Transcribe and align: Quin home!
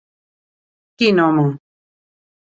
Quin 1.01 1.21
home! 1.25 1.45